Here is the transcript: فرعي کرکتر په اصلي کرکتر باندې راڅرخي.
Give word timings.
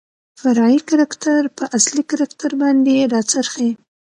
فرعي 0.41 0.79
کرکتر 0.89 1.41
په 1.57 1.63
اصلي 1.77 2.03
کرکتر 2.11 2.51
باندې 2.61 2.95
راڅرخي. 3.13 3.69